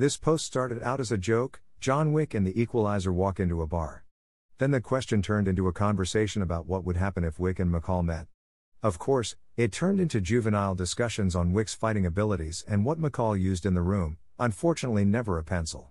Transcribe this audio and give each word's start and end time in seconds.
This 0.00 0.16
post 0.16 0.46
started 0.46 0.82
out 0.82 0.98
as 0.98 1.12
a 1.12 1.18
joke 1.18 1.60
John 1.78 2.14
Wick 2.14 2.32
and 2.32 2.46
the 2.46 2.58
Equalizer 2.58 3.12
walk 3.12 3.38
into 3.38 3.60
a 3.60 3.66
bar. 3.66 4.06
Then 4.56 4.70
the 4.70 4.80
question 4.80 5.20
turned 5.20 5.46
into 5.46 5.68
a 5.68 5.74
conversation 5.74 6.40
about 6.40 6.64
what 6.64 6.84
would 6.86 6.96
happen 6.96 7.22
if 7.22 7.38
Wick 7.38 7.58
and 7.58 7.70
McCall 7.70 8.02
met. 8.02 8.26
Of 8.82 8.98
course, 8.98 9.36
it 9.58 9.72
turned 9.72 10.00
into 10.00 10.22
juvenile 10.22 10.74
discussions 10.74 11.36
on 11.36 11.52
Wick's 11.52 11.74
fighting 11.74 12.06
abilities 12.06 12.64
and 12.66 12.82
what 12.82 12.98
McCall 12.98 13.38
used 13.38 13.66
in 13.66 13.74
the 13.74 13.82
room, 13.82 14.16
unfortunately, 14.38 15.04
never 15.04 15.36
a 15.36 15.44
pencil. 15.44 15.90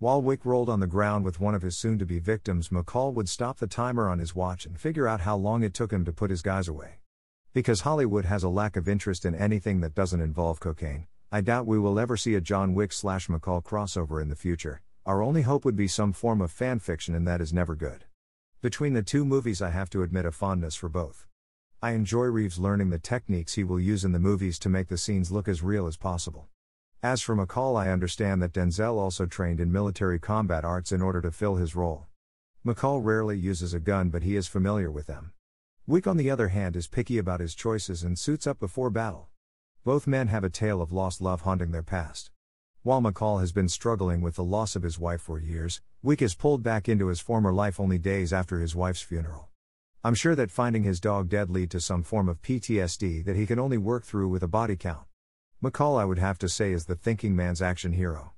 While 0.00 0.20
Wick 0.20 0.44
rolled 0.44 0.68
on 0.68 0.80
the 0.80 0.88
ground 0.88 1.24
with 1.24 1.38
one 1.38 1.54
of 1.54 1.62
his 1.62 1.76
soon 1.76 1.96
to 2.00 2.04
be 2.04 2.18
victims, 2.18 2.70
McCall 2.70 3.14
would 3.14 3.28
stop 3.28 3.58
the 3.58 3.68
timer 3.68 4.08
on 4.08 4.18
his 4.18 4.34
watch 4.34 4.66
and 4.66 4.80
figure 4.80 5.06
out 5.06 5.20
how 5.20 5.36
long 5.36 5.62
it 5.62 5.74
took 5.74 5.92
him 5.92 6.04
to 6.06 6.12
put 6.12 6.30
his 6.30 6.42
guys 6.42 6.66
away. 6.66 6.98
Because 7.52 7.82
Hollywood 7.82 8.24
has 8.24 8.42
a 8.42 8.48
lack 8.48 8.74
of 8.74 8.88
interest 8.88 9.24
in 9.24 9.36
anything 9.36 9.80
that 9.82 9.94
doesn't 9.94 10.20
involve 10.20 10.58
cocaine, 10.58 11.06
I 11.34 11.40
doubt 11.40 11.66
we 11.66 11.80
will 11.80 11.98
ever 11.98 12.16
see 12.16 12.36
a 12.36 12.40
John 12.40 12.74
Wick 12.74 12.92
slash 12.92 13.26
McCall 13.26 13.60
crossover 13.60 14.22
in 14.22 14.28
the 14.28 14.36
future. 14.36 14.82
Our 15.04 15.20
only 15.20 15.42
hope 15.42 15.64
would 15.64 15.74
be 15.74 15.88
some 15.88 16.12
form 16.12 16.40
of 16.40 16.52
fan 16.52 16.78
fiction, 16.78 17.12
and 17.12 17.26
that 17.26 17.40
is 17.40 17.52
never 17.52 17.74
good. 17.74 18.04
Between 18.62 18.92
the 18.92 19.02
two 19.02 19.24
movies, 19.24 19.60
I 19.60 19.70
have 19.70 19.90
to 19.90 20.04
admit 20.04 20.26
a 20.26 20.30
fondness 20.30 20.76
for 20.76 20.88
both. 20.88 21.26
I 21.82 21.90
enjoy 21.90 22.26
Reeves 22.26 22.60
learning 22.60 22.90
the 22.90 23.00
techniques 23.00 23.54
he 23.54 23.64
will 23.64 23.80
use 23.80 24.04
in 24.04 24.12
the 24.12 24.20
movies 24.20 24.60
to 24.60 24.68
make 24.68 24.86
the 24.86 24.96
scenes 24.96 25.32
look 25.32 25.48
as 25.48 25.60
real 25.60 25.88
as 25.88 25.96
possible. 25.96 26.46
As 27.02 27.20
for 27.20 27.34
McCall, 27.34 27.76
I 27.76 27.90
understand 27.90 28.40
that 28.40 28.52
Denzel 28.52 28.96
also 28.96 29.26
trained 29.26 29.58
in 29.58 29.72
military 29.72 30.20
combat 30.20 30.64
arts 30.64 30.92
in 30.92 31.02
order 31.02 31.20
to 31.20 31.32
fill 31.32 31.56
his 31.56 31.74
role. 31.74 32.06
McCall 32.64 33.00
rarely 33.02 33.36
uses 33.36 33.74
a 33.74 33.80
gun, 33.80 34.08
but 34.08 34.22
he 34.22 34.36
is 34.36 34.46
familiar 34.46 34.88
with 34.88 35.08
them. 35.08 35.32
Wick, 35.84 36.06
on 36.06 36.16
the 36.16 36.30
other 36.30 36.50
hand, 36.50 36.76
is 36.76 36.86
picky 36.86 37.18
about 37.18 37.40
his 37.40 37.56
choices 37.56 38.04
and 38.04 38.16
suits 38.16 38.46
up 38.46 38.60
before 38.60 38.88
battle. 38.88 39.30
Both 39.84 40.06
men 40.06 40.28
have 40.28 40.44
a 40.44 40.48
tale 40.48 40.80
of 40.80 40.92
lost 40.92 41.20
love 41.20 41.42
haunting 41.42 41.70
their 41.70 41.82
past. 41.82 42.30
While 42.84 43.02
McCall 43.02 43.40
has 43.40 43.52
been 43.52 43.68
struggling 43.68 44.22
with 44.22 44.36
the 44.36 44.42
loss 44.42 44.76
of 44.76 44.82
his 44.82 44.98
wife 44.98 45.20
for 45.20 45.38
years, 45.38 45.82
Wick 46.02 46.22
is 46.22 46.34
pulled 46.34 46.62
back 46.62 46.88
into 46.88 47.08
his 47.08 47.20
former 47.20 47.52
life 47.52 47.78
only 47.78 47.98
days 47.98 48.32
after 48.32 48.60
his 48.60 48.74
wife's 48.74 49.02
funeral. 49.02 49.50
I'm 50.02 50.14
sure 50.14 50.34
that 50.36 50.50
finding 50.50 50.84
his 50.84 51.00
dog 51.00 51.28
dead 51.28 51.50
lead 51.50 51.70
to 51.70 51.82
some 51.82 52.02
form 52.02 52.30
of 52.30 52.40
PTSD 52.40 53.26
that 53.26 53.36
he 53.36 53.44
can 53.44 53.58
only 53.58 53.76
work 53.76 54.06
through 54.06 54.28
with 54.28 54.42
a 54.42 54.48
body 54.48 54.74
count. 54.74 55.04
McCall, 55.62 56.00
I 56.00 56.06
would 56.06 56.18
have 56.18 56.38
to 56.38 56.48
say, 56.48 56.72
is 56.72 56.86
the 56.86 56.94
thinking 56.94 57.36
man's 57.36 57.60
action 57.60 57.92
hero. 57.92 58.32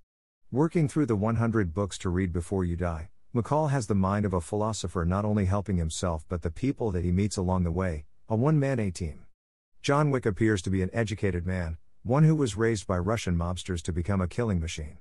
Working 0.51 0.89
through 0.89 1.07
the 1.07 1.15
100 1.15 1.73
books 1.73 1.97
to 1.99 2.09
read 2.09 2.33
before 2.33 2.65
you 2.65 2.75
die, 2.75 3.11
McCall 3.33 3.71
has 3.71 3.87
the 3.87 3.95
mind 3.95 4.25
of 4.25 4.35
a 4.35 4.41
philosopher 4.41 5.05
not 5.05 5.25
only 5.25 5.45
helping 5.45 5.77
himself 5.77 6.25
but 6.29 6.43
the 6.43 6.51
people 6.51 6.91
that 6.91 7.05
he 7.05 7.13
meets 7.13 7.37
along 7.37 7.63
the 7.63 7.71
way, 7.71 8.05
a 8.29 8.35
one 8.35 8.59
man 8.59 8.81
A 8.81 8.91
team. 8.91 9.26
John 9.87 10.11
Wick 10.11 10.27
appears 10.27 10.63
to 10.63 10.71
be 10.71 10.83
an 10.83 10.91
educated 10.93 11.47
man, 11.47 11.79
one 12.03 12.25
who 12.25 12.35
was 12.35 12.57
raised 12.57 12.89
by 12.89 12.99
Russian 12.99 13.37
mobsters 13.37 13.81
to 13.83 13.93
become 13.93 14.21
a 14.21 14.27
killing 14.27 14.59
machine. 14.59 14.99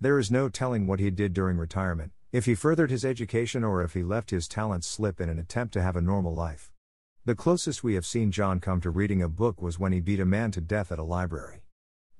There 0.00 0.20
is 0.20 0.30
no 0.30 0.48
telling 0.48 0.86
what 0.86 1.00
he 1.00 1.10
did 1.10 1.32
during 1.32 1.56
retirement, 1.56 2.12
if 2.30 2.44
he 2.44 2.54
furthered 2.54 2.92
his 2.92 3.04
education 3.04 3.64
or 3.64 3.82
if 3.82 3.94
he 3.94 4.04
left 4.04 4.30
his 4.30 4.46
talents 4.46 4.86
slip 4.86 5.20
in 5.20 5.28
an 5.28 5.40
attempt 5.40 5.72
to 5.72 5.82
have 5.82 5.96
a 5.96 6.00
normal 6.00 6.32
life. 6.32 6.70
The 7.24 7.34
closest 7.34 7.82
we 7.82 7.94
have 7.94 8.06
seen 8.06 8.30
John 8.30 8.60
come 8.60 8.80
to 8.82 8.90
reading 8.90 9.20
a 9.20 9.28
book 9.28 9.60
was 9.60 9.80
when 9.80 9.90
he 9.90 9.98
beat 9.98 10.20
a 10.20 10.24
man 10.24 10.52
to 10.52 10.60
death 10.60 10.92
at 10.92 11.00
a 11.00 11.02
library. 11.02 11.64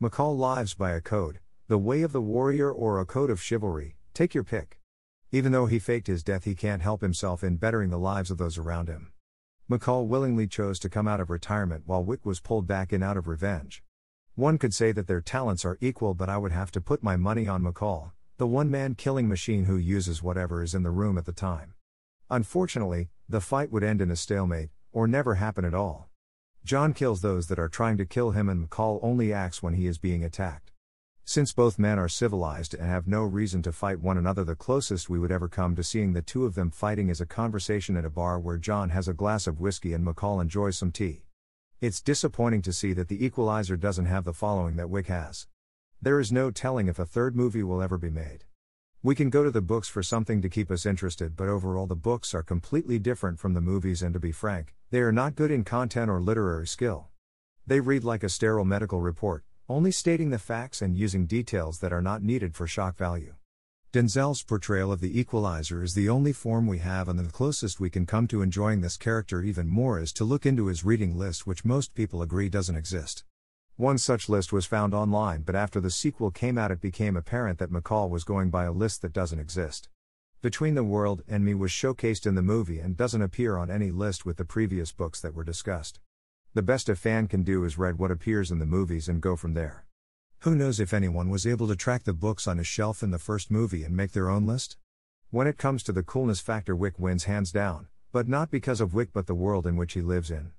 McCall 0.03 0.37
lives 0.37 0.75
by 0.75 0.91
a 0.91 1.01
code, 1.01 1.39
the 1.69 1.79
way 1.79 2.03
of 2.03 2.11
the 2.11 2.21
warrior 2.21 2.73
or 2.73 2.99
a 2.99 3.07
code 3.07 3.31
of 3.31 3.41
chivalry, 3.41 3.95
take 4.15 4.35
your 4.35 4.43
pick. 4.43 4.81
Even 5.31 5.53
though 5.53 5.67
he 5.67 5.79
faked 5.79 6.09
his 6.09 6.25
death, 6.25 6.43
he 6.43 6.57
can't 6.57 6.83
help 6.83 7.03
himself 7.03 7.45
in 7.45 7.55
bettering 7.55 7.91
the 7.91 7.99
lives 8.01 8.33
of 8.33 8.39
those 8.39 8.59
around 8.59 8.89
him. 8.89 9.13
McCall 9.71 10.09
willingly 10.09 10.49
chose 10.49 10.81
to 10.81 10.89
come 10.89 11.07
out 11.07 11.21
of 11.21 11.31
retirement 11.31 11.85
while 11.87 12.03
Wick 12.03 12.27
was 12.27 12.41
pulled 12.41 12.67
back 12.67 12.93
in 12.93 13.05
out 13.05 13.17
of 13.17 13.29
revenge. 13.29 13.85
One 14.35 14.59
could 14.59 14.75
say 14.75 14.91
that 14.91 15.07
their 15.07 15.21
talents 15.21 15.65
are 15.65 15.79
equal, 15.81 16.13
but 16.13 16.29
I 16.29 16.39
would 16.39 16.51
have 16.51 16.73
to 16.73 16.81
put 16.81 17.05
my 17.05 17.15
money 17.15 17.47
on 17.47 17.63
McCall, 17.63 18.11
the 18.37 18.49
one 18.49 18.69
man 18.69 18.97
killing 18.97 19.29
machine 19.29 19.67
who 19.67 19.77
uses 19.77 20.25
whatever 20.25 20.61
is 20.65 20.75
in 20.75 20.83
the 20.83 20.91
room 20.91 21.17
at 21.17 21.25
the 21.25 21.31
time. 21.31 21.75
Unfortunately, 22.29 23.11
the 23.29 23.41
fight 23.41 23.71
would 23.71 23.85
end 23.85 24.01
in 24.01 24.11
a 24.11 24.17
stalemate, 24.17 24.71
or 24.91 25.07
never 25.07 25.37
happen 25.37 25.65
at 25.65 25.73
all. 25.73 26.09
John 26.65 26.93
kills 26.93 27.21
those 27.21 27.47
that 27.47 27.61
are 27.61 27.69
trying 27.69 27.97
to 27.99 28.05
kill 28.05 28.33
him, 28.33 28.49
and 28.49 28.69
McCall 28.69 28.99
only 29.05 29.33
acts 29.33 29.63
when 29.63 29.75
he 29.75 29.87
is 29.87 29.99
being 29.99 30.25
attacked. 30.25 30.70
Since 31.31 31.53
both 31.53 31.79
men 31.79 31.97
are 31.97 32.09
civilized 32.09 32.75
and 32.75 32.89
have 32.89 33.07
no 33.07 33.23
reason 33.23 33.63
to 33.63 33.71
fight 33.71 34.01
one 34.01 34.19
another, 34.19 34.43
the 34.43 34.57
closest 34.57 35.09
we 35.09 35.21
would 35.21 35.31
ever 35.31 35.47
come 35.47 35.77
to 35.77 35.85
seeing 35.85 36.13
the 36.13 36.23
two 36.23 36.45
of 36.45 36.57
them 36.57 36.73
fighting 36.73 37.09
is 37.09 37.21
a 37.21 37.25
conversation 37.25 37.97
at 37.97 38.05
a 38.05 38.11
bar 38.11 38.41
where 38.41 38.59
John 38.59 38.89
has 38.89 39.07
a 39.07 39.15
glass 39.15 39.47
of 39.47 39.61
whiskey 39.61 39.93
and 39.93 40.05
McCall 40.05 40.43
enjoys 40.43 40.77
some 40.77 40.91
tea. 40.91 41.27
It's 41.81 42.01
disappointing 42.01 42.63
to 42.63 42.73
see 42.73 42.93
that 42.95 43.07
the 43.07 43.25
equalizer 43.25 43.77
doesn't 43.77 44.07
have 44.07 44.25
the 44.25 44.33
following 44.33 44.75
that 44.75 44.91
Wick 44.91 45.07
has. 45.07 45.47
There 46.03 46.19
is 46.19 46.33
no 46.33 46.51
telling 46.51 46.89
if 46.89 46.99
a 46.99 47.07
third 47.07 47.37
movie 47.37 47.63
will 47.63 47.81
ever 47.81 47.97
be 47.97 48.11
made. 48.11 48.43
We 49.01 49.15
can 49.15 49.31
go 49.31 49.45
to 49.45 49.53
the 49.53 49.63
books 49.63 49.87
for 49.87 50.03
something 50.03 50.43
to 50.43 50.49
keep 50.49 50.69
us 50.69 50.85
interested, 50.85 51.37
but 51.37 51.49
overall, 51.49 51.87
the 51.87 51.95
books 51.95 52.35
are 52.35 52.43
completely 52.43 52.99
different 52.99 53.39
from 53.39 53.55
the 53.55 53.61
movies, 53.61 54.03
and 54.03 54.13
to 54.15 54.19
be 54.19 54.33
frank, 54.33 54.75
they 54.91 54.99
are 54.99 55.13
not 55.13 55.37
good 55.37 55.53
in 55.53 55.63
content 55.63 56.11
or 56.11 56.21
literary 56.21 56.67
skill. 56.67 57.07
They 57.69 57.79
read 57.79 58.03
like 58.03 58.25
a 58.25 58.29
sterile 58.29 58.65
medical 58.65 59.01
report, 59.01 59.45
only 59.71 59.93
stating 59.93 60.31
the 60.31 60.39
facts 60.39 60.83
and 60.83 60.99
using 60.99 61.27
details 61.27 61.79
that 61.79 61.93
are 61.93 62.03
not 62.03 62.25
needed 62.25 62.57
for 62.57 62.67
shock 62.67 62.97
value. 62.97 63.35
Denzel's 63.93 64.43
portrayal 64.43 64.91
of 64.91 65.01
the 65.01 65.21
Equalizer 65.21 65.85
is 65.85 65.95
the 65.95 66.09
only 66.09 66.33
form 66.33 66.67
we 66.67 66.79
have, 66.79 67.09
and 67.09 67.17
the 67.17 67.31
closest 67.31 67.79
we 67.79 67.89
can 67.89 68.05
come 68.05 68.27
to 68.27 68.43
enjoying 68.43 68.81
this 68.81 68.97
character 68.97 69.43
even 69.43 69.69
more 69.69 70.01
is 70.01 70.13
to 70.13 70.25
look 70.25 70.45
into 70.45 70.67
his 70.67 70.85
reading 70.85 71.17
list, 71.17 71.47
which 71.47 71.65
most 71.65 71.95
people 71.95 72.21
agree 72.21 72.49
doesn't 72.49 72.77
exist. 72.77 73.23
One 73.77 73.97
such 73.97 74.29
list 74.29 74.53
was 74.53 74.67
found 74.67 74.93
online, 74.93 75.43
but 75.43 75.55
after 75.55 75.81
the 75.81 75.91
sequel 75.91 76.33
came 76.33 76.59
out, 76.59 76.73
it 76.73 76.81
became 76.81 77.17
apparent 77.17 77.61
that 77.61 77.73
McCall 77.73 78.11
was 78.11 78.25
going 78.25 78.51
by 78.51 78.65
a 78.65 78.73
list 78.73 79.03
that 79.03 79.13
doesn't 79.13 79.39
exist. 79.39 79.89
Between 80.43 80.75
the 80.75 80.83
World 80.83 81.23
and 81.29 81.45
Me 81.45 81.55
was 81.55 81.71
showcased 81.71 82.27
in 82.27 82.35
the 82.35 82.43
movie 82.43 82.81
and 82.81 82.97
doesn't 82.97 83.23
appear 83.23 83.57
on 83.57 83.71
any 83.71 83.93
list 83.93 84.27
with 84.27 84.37
the 84.37 84.45
previous 84.45 84.91
books 84.91 85.21
that 85.21 85.35
were 85.35 85.45
discussed. 85.45 86.01
The 86.53 86.63
best 86.63 86.89
a 86.89 86.97
fan 86.97 87.29
can 87.29 87.45
do 87.45 87.63
is 87.63 87.79
read 87.79 88.01
what 88.01 88.11
appears 88.11 88.51
in 88.51 88.59
the 88.59 88.67
movies 88.67 89.09
and 89.09 89.21
go 89.21 89.37
from 89.37 89.55
there. 89.55 89.87
Who 90.41 90.57
knows 90.57 90.81
if 90.81 90.93
anyone 90.93 91.31
was 91.31 91.47
able 91.47 91.69
to 91.69 91.77
track 91.77 92.03
the 92.03 92.13
books 92.13 92.49
on 92.49 92.59
his 92.59 92.67
shelf 92.67 93.05
in 93.05 93.13
the 93.13 93.21
first 93.21 93.53
movie 93.53 93.85
and 93.85 93.97
make 93.97 94.11
their 94.11 94.29
own 94.29 94.47
list? 94.47 94.77
When 95.31 95.47
it 95.47 95.59
comes 95.59 95.85
to 95.85 95.93
the 95.93 96.03
coolness 96.03 96.41
factor, 96.41 96.75
Wick 96.75 96.99
wins 96.99 97.25
hands 97.25 97.53
down, 97.53 97.87
but 98.11 98.27
not 98.27 98.51
because 98.51 98.81
of 98.81 98.95
Wick 98.95 99.11
but 99.13 99.29
the 99.29 99.35
world 99.35 99.65
in 99.65 99.77
which 99.77 99.93
he 99.93 100.01
lives 100.01 100.29
in. 100.29 100.51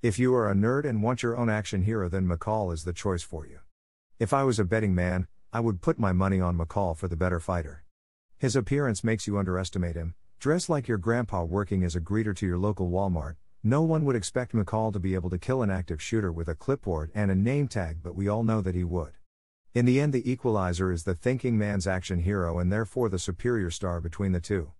If 0.00 0.16
you 0.16 0.32
are 0.32 0.48
a 0.48 0.54
nerd 0.54 0.84
and 0.84 1.02
want 1.02 1.24
your 1.24 1.36
own 1.36 1.50
action 1.50 1.82
hero, 1.82 2.08
then 2.08 2.28
McCall 2.28 2.72
is 2.72 2.84
the 2.84 2.92
choice 2.92 3.24
for 3.24 3.44
you. 3.44 3.58
If 4.20 4.32
I 4.32 4.44
was 4.44 4.60
a 4.60 4.64
betting 4.64 4.94
man, 4.94 5.26
I 5.52 5.58
would 5.58 5.82
put 5.82 5.98
my 5.98 6.12
money 6.12 6.40
on 6.40 6.56
McCall 6.56 6.96
for 6.96 7.08
the 7.08 7.16
better 7.16 7.40
fighter. 7.40 7.82
His 8.38 8.54
appearance 8.54 9.02
makes 9.02 9.26
you 9.26 9.38
underestimate 9.38 9.96
him, 9.96 10.14
dress 10.38 10.68
like 10.68 10.86
your 10.86 10.98
grandpa 10.98 11.42
working 11.42 11.82
as 11.82 11.96
a 11.96 12.00
greeter 12.00 12.36
to 12.36 12.46
your 12.46 12.58
local 12.58 12.90
Walmart, 12.92 13.34
no 13.64 13.82
one 13.82 14.04
would 14.04 14.16
expect 14.16 14.52
McCall 14.52 14.92
to 14.92 14.98
be 14.98 15.14
able 15.14 15.30
to 15.30 15.38
kill 15.38 15.62
an 15.62 15.70
active 15.70 16.02
shooter 16.02 16.32
with 16.32 16.48
a 16.48 16.54
clipboard 16.54 17.12
and 17.14 17.30
a 17.30 17.34
name 17.36 17.68
tag, 17.68 17.98
but 18.02 18.16
we 18.16 18.26
all 18.26 18.42
know 18.42 18.60
that 18.60 18.74
he 18.74 18.82
would. 18.82 19.12
In 19.72 19.84
the 19.84 20.00
end, 20.00 20.12
the 20.12 20.28
equalizer 20.28 20.90
is 20.90 21.04
the 21.04 21.14
thinking 21.14 21.56
man's 21.56 21.86
action 21.86 22.18
hero 22.18 22.58
and 22.58 22.72
therefore 22.72 23.08
the 23.08 23.20
superior 23.20 23.70
star 23.70 24.00
between 24.00 24.32
the 24.32 24.40
two. 24.40 24.72